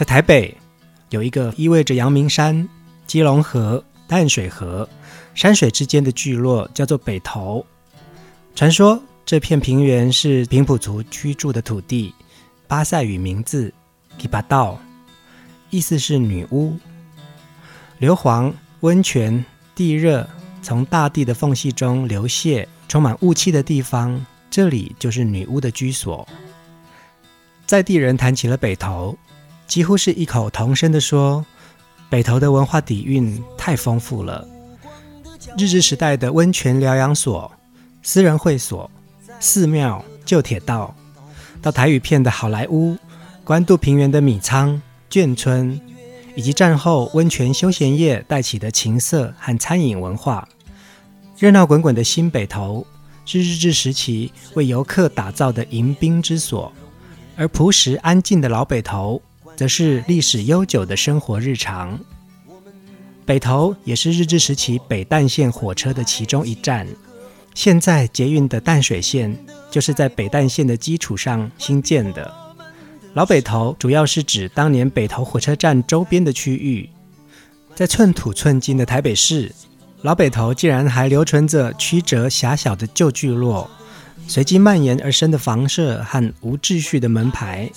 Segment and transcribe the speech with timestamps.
[0.00, 0.56] 在台北
[1.10, 2.66] 有一个意味着阳明山、
[3.06, 4.88] 基隆河、淡水河
[5.34, 7.62] 山水之间的聚落，叫做北投。
[8.54, 12.14] 传说这片平原是平埔族居住的土地，
[12.66, 13.70] 巴赛语名字
[14.16, 14.80] 吉巴道，
[15.68, 16.74] 意思是女巫。
[17.98, 19.44] 硫磺、温泉、
[19.74, 20.26] 地热
[20.62, 26.26] 从大地的缝隙中流泻，充满雾气的地方，这里就是女巫的居所。
[27.66, 29.14] 在地人谈起了北投。
[29.70, 31.46] 几乎是异口同声地说
[32.10, 34.44] ：“北投的文化底蕴太丰富了。
[35.56, 37.48] 日治时代的温泉疗养所、
[38.02, 38.90] 私人会所、
[39.38, 40.92] 寺庙、旧铁道，
[41.62, 42.96] 到台语片的好莱坞、
[43.44, 45.80] 关渡平原的米仓、眷村，
[46.34, 50.48] 以及战后温泉休闲业带起的情色和餐饮文化，
[51.38, 52.84] 热闹滚滚的新北投
[53.24, 56.72] 是日治时期为游客打造的迎宾之所，
[57.36, 59.22] 而朴实安静的老北投。”
[59.60, 62.00] 则是历史悠久的生活日常。
[63.26, 66.88] 北投也是日治时期北淡线火车的其中一站。
[67.54, 69.36] 现在捷运的淡水线
[69.70, 72.34] 就是在北淡线的基础上新建的。
[73.12, 76.88] 老北投主要是指当年北投火车站周边的区域。
[77.74, 79.54] 在寸土寸金的台北市，
[80.00, 83.70] 老北投竟然还留存着曲折狭小的旧聚落，
[84.26, 87.70] 随机蔓延而生的房舍和无秩序的门牌。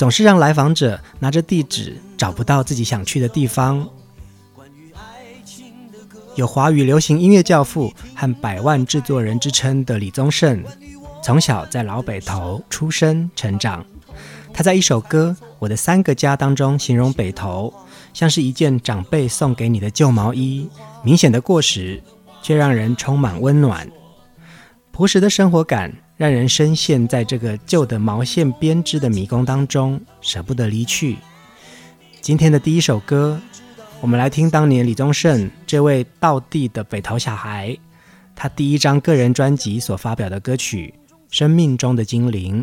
[0.00, 3.86] 总是让来访者拿着地址找不到自己想去的地方。
[6.36, 10.64] 有华语流行音乐教父和百万制作人之称的李宗盛，
[11.22, 13.84] 从小在老北投出生成长。
[14.54, 17.70] 他在一首歌《我的三个家》当中形容北投，
[18.14, 20.66] 像是一件长辈送给你的旧毛衣，
[21.02, 22.02] 明显的过时，
[22.40, 23.86] 却让人充满温暖。
[24.92, 25.92] 朴实的生活感。
[26.20, 31.16] 让人深陷在这个旧的毛线编织的迷宫当中，舍不得离去。
[32.20, 33.40] 今天的第一首歌，
[34.02, 37.74] 我们来听当年李宗盛这位道地的北投小孩，
[38.36, 40.92] 他第一张个人专辑所发表的歌曲
[41.30, 42.62] 《生命中的精灵》。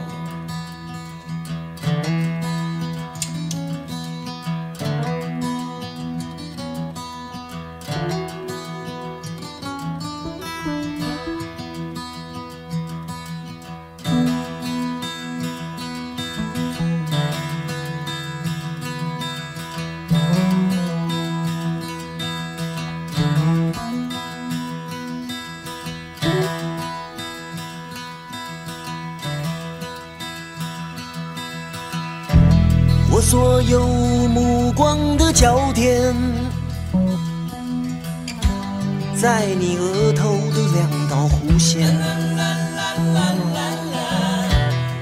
[39.21, 41.95] 在你额头的两道弧线，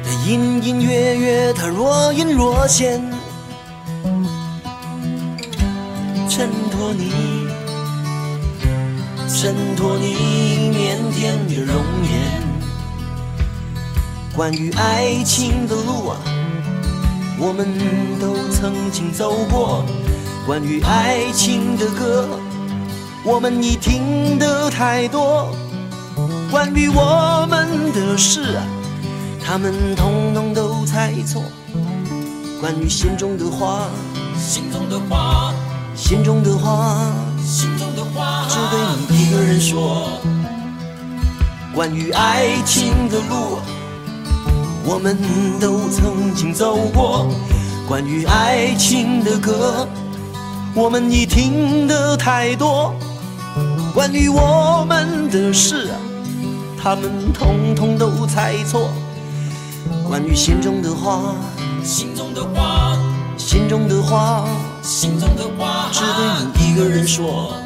[0.03, 3.01] 它隐隐约约，它若隐若现，
[6.27, 7.47] 衬托你，
[9.29, 10.13] 衬托你
[10.73, 12.11] 腼腆的容颜。
[14.35, 16.19] 关于爱情的路啊，
[17.37, 17.65] 我们
[18.19, 19.85] 都曾经走过；
[20.45, 22.38] 关于爱情的歌，
[23.23, 25.53] 我们已听得太多。
[26.49, 28.63] 关于我们的事啊，
[29.45, 31.43] 他们统统都猜错。
[32.61, 33.87] 关于心中的话，
[34.37, 35.53] 心中的话，
[35.95, 37.13] 心中的话，
[37.45, 38.79] 心中的话，只对
[39.09, 40.07] 你一个人说。
[41.75, 43.59] 关于爱情的路，
[44.83, 45.17] 我们
[45.59, 47.27] 都曾经走过；
[47.87, 49.87] 关于爱情的歌，
[50.73, 52.93] 我们已听得太多。
[53.99, 55.89] 关于我们的事，
[56.81, 58.89] 他们统统都猜错。
[60.07, 61.35] 关于心中的话。
[61.83, 62.97] 心中的话，
[63.35, 64.47] 心中的话，
[64.81, 66.25] 心中的话，只对
[66.55, 67.57] 你一个人说。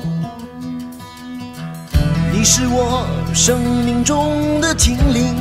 [2.32, 5.36] 你是我生命中的精灵，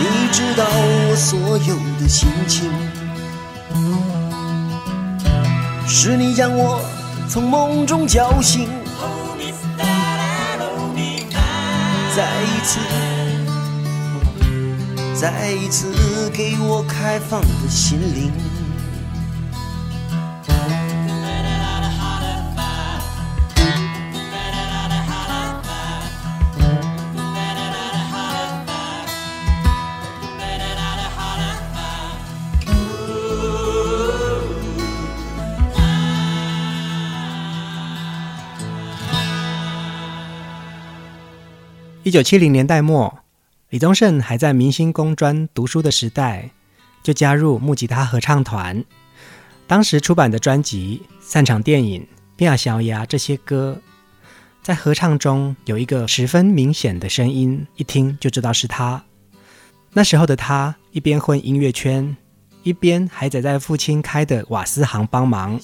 [0.00, 2.72] 你知道我所有的心情，
[5.86, 6.80] 是你将我
[7.28, 8.68] 从梦中叫醒，
[12.14, 12.80] 再一次。
[15.14, 18.30] 再一次给我开放的心灵。
[42.06, 43.18] 一九七零年代末。
[43.70, 46.50] 李宗盛还在明星工专读书的时代，
[47.02, 48.84] 就加入木吉他合唱团。
[49.66, 52.00] 当时出版的专辑《散场电影》
[52.36, 53.82] 《变小鸭》这些歌，
[54.62, 59.02] 在合唱中有一个十分明显的声音，一听就知道是他。
[59.92, 62.16] 那时候的他一边混音乐圈，
[62.62, 65.58] 一边还得在父亲开的瓦斯行帮忙。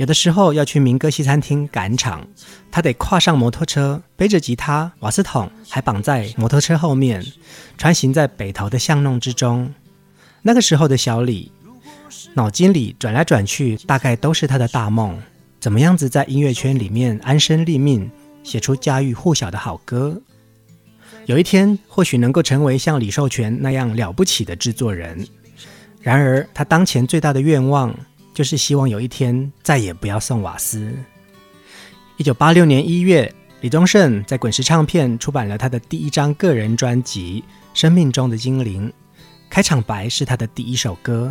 [0.00, 2.26] 有的时候要去民歌西餐厅赶场，
[2.70, 7.22] 他得跨上摩托车，背着吉他、瓦斯桶，还绑在摩托车后面，
[7.76, 9.70] 穿行在北投的巷弄之中。
[10.40, 11.52] 那个时候的小李，
[12.32, 15.18] 脑筋里转来转去，大概都是他的大梦：
[15.60, 18.10] 怎么样子在音乐圈里面安身立命，
[18.42, 20.18] 写出家喻户晓的好歌？
[21.26, 25.28] 有一天或许能够成为像李寿全那样了不起的制作人。
[26.00, 27.94] 然而，他当前最大的愿望，
[28.40, 30.96] 就是希望有一天再也不要送瓦斯。
[32.16, 37.44] 一九八六年一月，李宗盛在滚石唱片出版了他的第一张个人专辑
[37.78, 38.88] 《生命中的精灵》，
[39.50, 41.30] 开场白是他的第一首歌，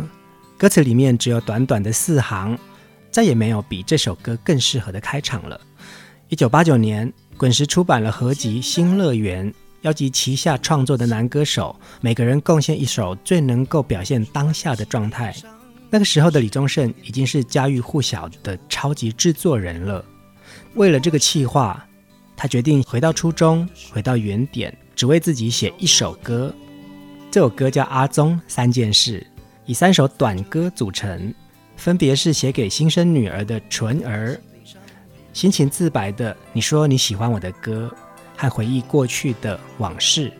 [0.56, 2.56] 歌词里面只有短短的四行，
[3.10, 5.60] 再也没有比这首歌更适合的开场了。
[6.28, 15.34] 一九八九年，滚石出版了合集《新乐园》，邀集旗下创作的男歌手，每个人贡献一首最能够表现当下的状态。
[15.90, 20.04] 那个时候的李宗盛已经是家喻户晓的超级制作人了。
[20.74, 21.84] 为了这个企划，
[22.36, 26.54] 他决定回到初中，回到原点，只为自己写一首歌。
[27.28, 29.20] 这首歌叫《阿宗三件事》，
[29.66, 31.34] 以三首短歌组成，
[31.76, 34.34] 分别是写给新生女儿的《纯儿》，
[35.32, 37.92] 心情自白的“你说你喜欢我的歌”，
[38.36, 40.32] 和回忆过去的往事。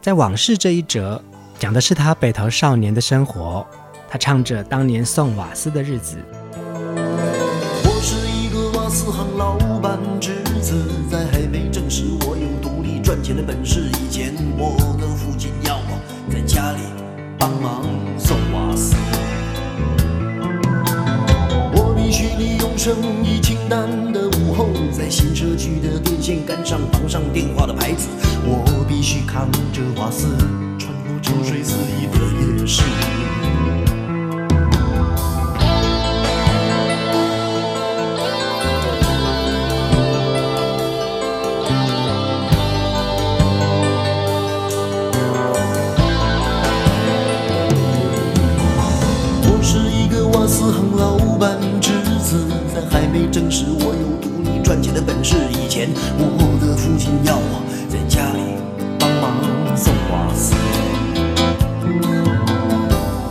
[0.00, 1.22] 在往事这一则，
[1.58, 3.66] 讲的是他北投少年的生活。
[4.12, 6.18] 他唱着当年送瓦斯的日子。
[6.94, 15.98] 我是一个瓦斯行老板侄子，在还没证实我有独立赚钱的本事以前，我的父亲要我
[16.30, 16.80] 在家里
[17.38, 17.86] 帮忙
[18.18, 18.94] 送瓦斯。
[21.74, 28.08] 我必须利用生意清淡的午后，在新社区的电线杆上绑上电话的牌子。
[28.44, 30.36] 我必须扛着瓦斯，
[30.78, 32.82] 穿过抽水肆意的夜市。
[51.42, 51.58] 但
[52.88, 56.24] 还没证实我有独立赚钱的本事以前，我
[56.60, 58.38] 的父亲要我在家里
[58.96, 60.54] 帮忙送瓦斯，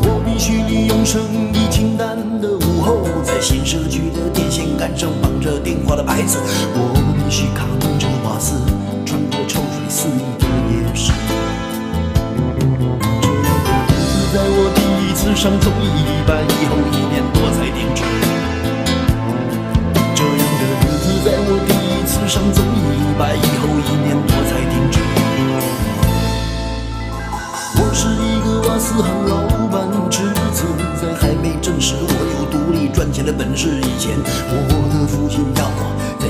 [0.01, 1.22] 我必须利用生
[1.53, 6.38] 意清淡的午后，在新社区的电线杆上绑着电话的牌子，
[6.74, 7.65] 我必须扛
[7.98, 8.56] 着瓦斯
[9.06, 11.13] 穿过抽水四溢的夜市。
[13.22, 15.88] 这样的日子在我第一次上综艺
[16.27, 17.41] 办以后一年多
[17.82, 18.04] 胭脂。
[20.14, 25.00] 这样的日子在我第一次上综艺白以后一年多才停止。
[27.78, 29.34] 我是一个瓦斯行老
[29.68, 30.22] 板，至
[30.54, 30.68] 此
[31.02, 33.70] 在还没证实我有独立赚钱的本事。
[33.82, 34.16] 以前
[34.50, 34.56] 我
[34.94, 36.21] 的父亲要我。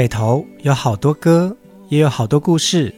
[0.00, 1.54] 北投有好多歌，
[1.90, 2.94] 也有好多故事。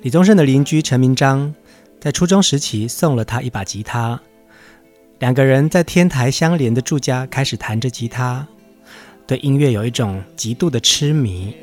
[0.00, 1.54] 李宗盛的邻居陈明章
[2.00, 4.18] 在初中时期送了他一把吉他，
[5.18, 8.48] 两个人在天台相连的住家开始弹着吉他，
[9.26, 11.54] 对音乐有一种极度的痴迷。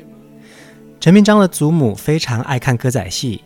[1.00, 3.42] 陈明章的祖母非常爱看歌仔戏，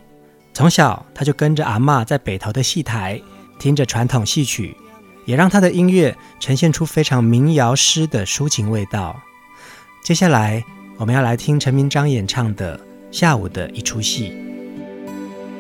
[0.53, 3.19] 从小他就跟着阿嬷在北投的戏台
[3.59, 4.77] 听着传统戏曲。
[5.25, 9.19] 也让他的音乐呈现出非常民谣诗的抒情味道。
[10.05, 10.63] 接下来，
[10.97, 12.79] 我们要来听陈明章演唱的
[13.11, 14.31] 《下午的一出戏》。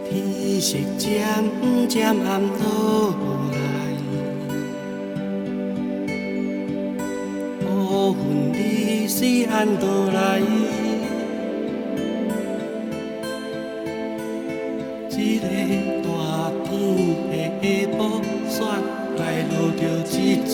[0.08, 1.24] 天色渐
[1.88, 3.12] 渐暗落
[3.50, 3.58] 来，
[7.68, 10.38] 乌云里细暗倒来，
[15.10, 15.48] 一个
[16.04, 16.72] 大天
[17.20, 17.28] 的
[17.68, 18.62] 下晡雪。
[19.18, 19.20] 来？
[19.50, 19.82] 落着
[20.16, 20.52] 一阵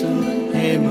[0.51, 0.85] 的闷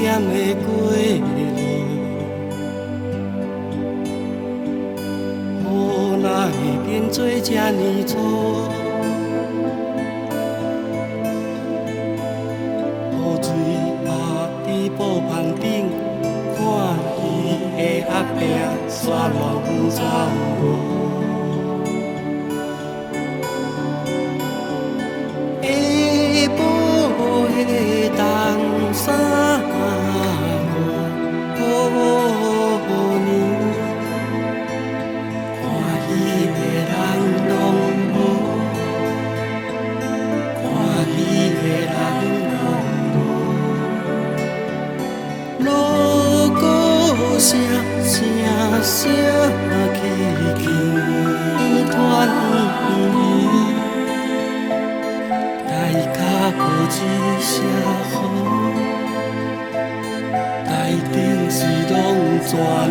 [0.00, 0.32] 点的
[0.64, 1.20] 归
[5.60, 8.16] 路，雨哪会变做这呢粗？
[13.12, 13.46] 雨水
[14.06, 14.08] 打
[14.64, 14.66] 在
[14.96, 15.30] 布棚
[15.60, 15.68] 顶，
[16.56, 16.58] 看
[17.18, 17.20] 伊
[17.76, 17.78] 的
[18.08, 18.40] 后壁。
[18.88, 19.38] 沙浪
[19.90, 20.00] 走
[20.60, 20.62] 过，
[62.50, 62.90] 算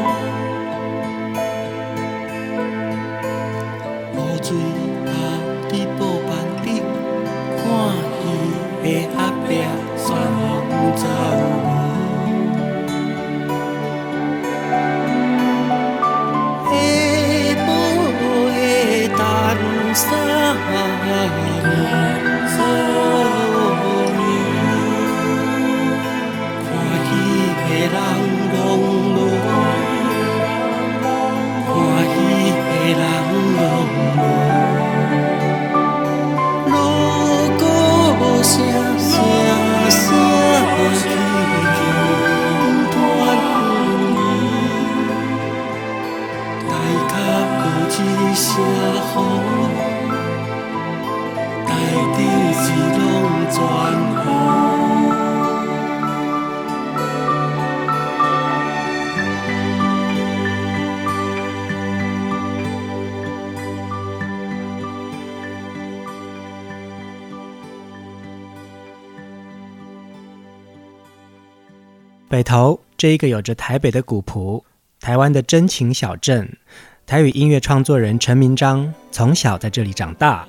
[72.29, 74.63] 北投这一个有着台北的古朴、
[75.01, 76.57] 台湾的真情小镇，
[77.05, 80.47] 台语音乐创作人陈明章从小在这里长大。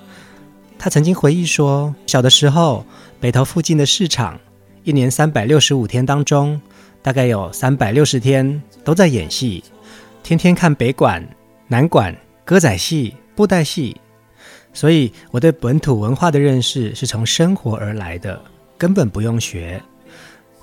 [0.83, 2.85] 他曾经回忆说，小的时候，
[3.21, 4.37] 北投附近的市场，
[4.83, 6.61] 一年三百六十五天当中，
[7.01, 9.63] 大概有三百六十天都在演戏，
[10.25, 11.25] 天天看北管、
[11.69, 12.13] 南管、
[12.45, 13.97] 歌仔戏、布袋戏。
[14.73, 18.43] 所以我对本土文化的认识是从生活而来的，
[18.77, 19.81] 根本不用学。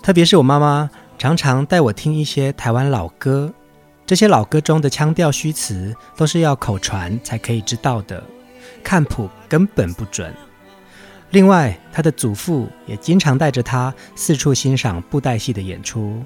[0.03, 0.91] 特别是我妈妈。
[1.17, 3.53] 常常带我听一些台湾老歌，
[4.05, 8.21] 这些老歌中的腔调虚词都是要口传才可以知道的，
[8.83, 10.33] 看谱根本不准。
[11.31, 16.24] 另外，他的祖父也经常带着他四处欣赏布袋戏的演出。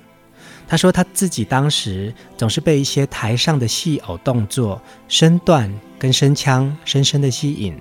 [0.66, 7.78] 他说他自己当时总是被一些台上的戏偶动作、身段跟声腔深深的吸引。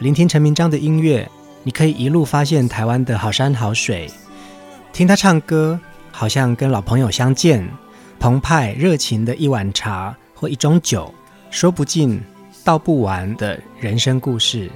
[0.00, 1.28] 聆听陈明章的音乐，
[1.62, 4.10] 你可以一路发现台湾的好山好水。
[4.92, 5.78] 听他唱歌，
[6.10, 7.68] 好像跟老朋友相见，
[8.18, 11.14] 澎湃热情的一碗茶或一盅酒，
[11.50, 12.20] 说不尽、
[12.64, 14.70] 道不完的人生故事。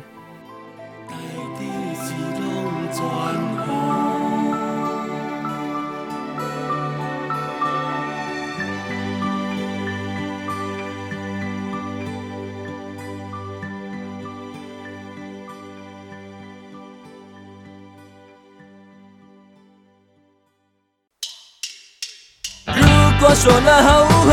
[23.20, 24.32] 我说了后悔，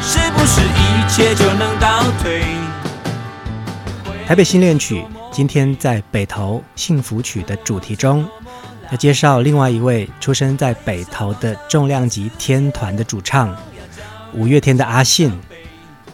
[0.00, 1.49] 是不是一切就？
[4.30, 8.24] 台北新恋曲今天在北投幸福曲的主题中，
[8.92, 13.52] 要介绍另外一位出生在北投的重量级天团的主唱，
[14.32, 15.36] 五月天的阿信。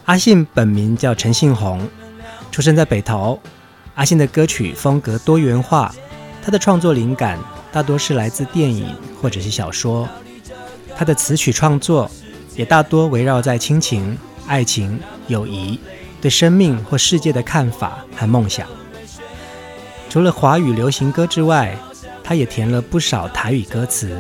[0.07, 1.87] 阿信本名叫陈信宏，
[2.51, 3.39] 出生在北投。
[3.97, 5.95] 阿信的歌曲风格多元化，
[6.43, 7.39] 他的创作灵感
[7.71, 10.09] 大多是来自电影或者是小说。
[10.97, 12.11] 他的词曲创作
[12.55, 14.99] 也大多围绕在亲情、爱情、
[15.29, 15.79] 友谊、
[16.27, 18.67] 对生命或世界的看法和梦想。
[20.11, 21.79] 除了华语流行歌之外，
[22.25, 24.19] 他也填了不少台语歌词。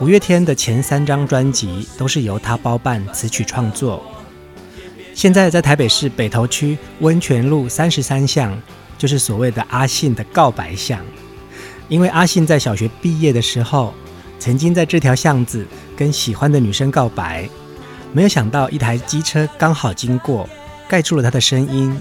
[0.00, 4.02] 五月天的前三张专辑都是由他包办词曲创作。
[5.14, 8.60] 现在在台北市北投区温泉路三十三巷，
[8.98, 10.98] 就是所谓的阿信的告白巷，
[11.86, 13.94] 因为阿信在小学毕业的时候，
[14.40, 15.64] 曾经在这条巷子
[15.96, 17.48] 跟喜欢的女生告白，
[18.12, 20.48] 没有想到一台机车刚好经过，
[20.88, 21.98] 盖住了他的声音。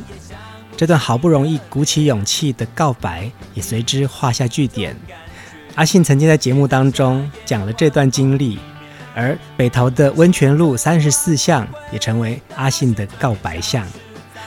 [0.75, 4.95] 这段好不容易鼓起勇气的告白也随之画下句点。
[5.75, 8.59] 阿信曾经在节目当中讲了这段经历，
[9.15, 13.85] 而北投的温泉路三十四巷也成为阿信的告白巷，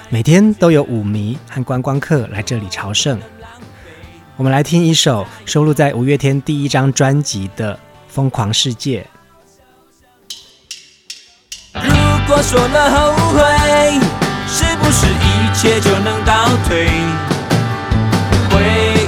[0.08, 3.20] 每天都有舞迷和观光客来这里朝圣。
[4.36, 7.74] 我们来听一首收录在五月天第一张专辑的
[8.08, 9.06] 《疯狂世界》。
[11.82, 14.25] 如果说了后悔，
[14.86, 16.32] 不是一切就能倒
[16.68, 16.86] 退？
[18.50, 18.62] 回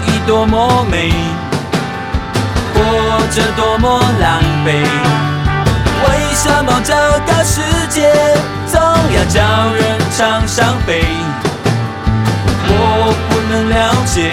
[0.08, 1.12] 忆多么美，
[2.74, 2.80] 活
[3.30, 4.82] 着多么狼狈。
[6.02, 6.92] 为什么这
[7.28, 8.12] 个世界
[8.66, 9.40] 总要叫
[9.72, 11.04] 人尝伤悲？
[12.66, 14.32] 我不能了解。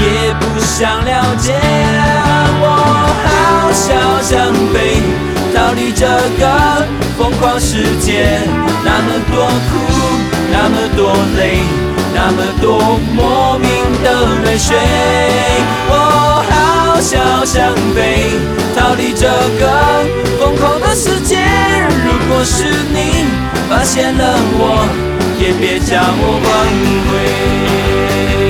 [0.00, 1.54] 也不想了解，
[2.60, 2.66] 我
[3.24, 3.86] 好想
[4.24, 5.02] 想飞，
[5.54, 8.40] 逃离这个疯狂世界。
[8.84, 9.70] 那么多苦，
[10.50, 11.60] 那么多累，
[12.14, 13.68] 那么多莫名
[14.02, 14.06] 的
[14.44, 14.76] 泪水。
[15.90, 15.92] 我
[16.48, 18.30] 好想想飞，
[18.76, 19.26] 逃离这
[19.58, 19.62] 个
[20.38, 21.36] 疯狂的世界。
[22.04, 23.26] 如果是你
[23.68, 24.86] 发现了我，
[25.38, 26.48] 也别将我挽
[27.08, 28.47] 回。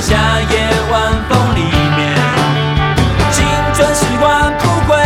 [0.00, 0.56] 夏夜
[0.90, 2.16] 晚风里面
[3.30, 4.96] 青春是挽不回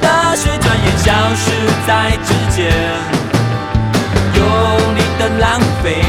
[0.00, 1.50] 大雪转眼消失
[1.86, 2.70] 在指尖
[4.34, 4.44] 用
[4.94, 6.02] 力的浪费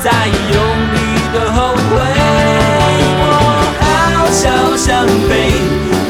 [0.00, 0.56] 再用
[0.92, 0.96] 力
[1.32, 1.90] 的后悔。
[3.20, 3.26] 我
[3.80, 5.30] 好想想飞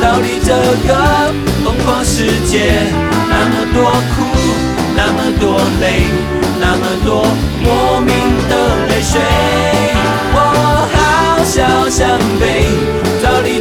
[0.01, 0.51] 逃离这
[0.89, 0.91] 个
[1.63, 2.73] 疯狂世界
[3.29, 4.25] 那么多苦
[4.97, 6.07] 那么多累
[6.59, 7.27] 那么多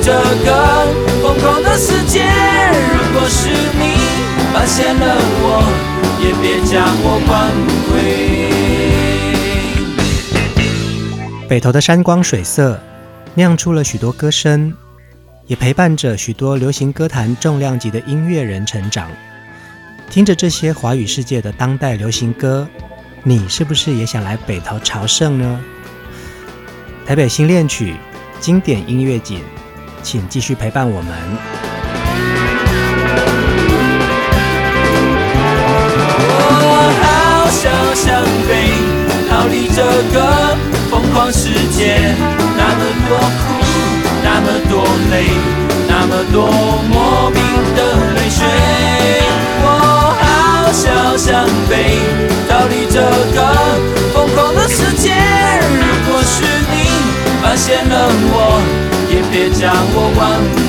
[0.03, 0.87] 这个
[1.21, 2.23] 疯狂的世界。
[2.23, 3.83] 如果是你
[4.51, 5.05] 发现了
[5.43, 5.45] 我
[6.19, 7.31] 也别将我挽
[7.87, 7.91] 回。
[11.47, 12.79] 北投的山光水色，
[13.35, 14.73] 酿出了许多歌声，
[15.47, 19.07] 也陪伴着许多流行歌坛重量级的音乐人成长。
[20.09, 22.67] 听着这些华语世界的当代流行歌，
[23.23, 25.59] 你是不是也想来北投朝圣呢？
[27.05, 27.95] 台北新恋曲，
[28.39, 29.41] 经典音乐景，
[30.01, 31.11] 请继续陪伴我们。
[36.33, 38.49] 我好想想飞，
[39.29, 39.81] 逃离这
[40.13, 40.57] 个
[40.89, 42.15] 疯狂世界，
[42.57, 43.41] 那么多苦，
[44.23, 45.15] 那么多累，
[45.87, 46.49] 那么多
[46.89, 47.39] 莫名
[47.75, 47.79] 的
[48.15, 48.39] 泪水。
[49.63, 49.65] 我
[50.19, 51.71] 好想想飞，
[52.49, 52.99] 逃离这
[53.35, 53.37] 个
[54.13, 55.13] 疯狂的世界。
[55.69, 56.75] 如果是你
[57.41, 57.93] 发现了
[58.33, 58.35] 我，
[59.31, 60.21] 别将我挽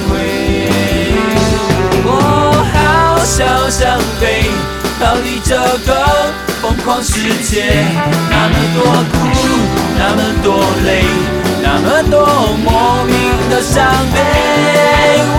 [0.07, 0.11] 回。
[2.05, 2.09] 我
[2.73, 4.47] 好想想飞，
[5.01, 5.91] 逃离这个
[6.63, 7.85] 疯狂世界。
[8.31, 8.79] 那么多
[9.11, 9.15] 苦，
[9.99, 11.03] 那么多累，
[11.61, 12.17] 那么多
[12.63, 13.13] 莫名
[13.51, 13.83] 的伤
[14.15, 14.17] 悲。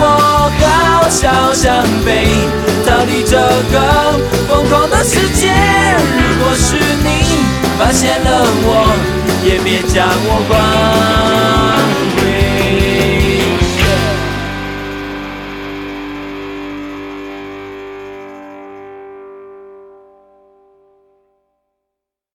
[0.00, 0.02] 我
[0.60, 1.22] 好想
[1.54, 2.28] 想飞。
[2.84, 3.38] 逃离这
[3.72, 5.48] 个疯狂的世界。
[5.48, 7.08] 如果是你
[7.78, 8.68] 发现了我，
[9.42, 10.54] 也别将我关。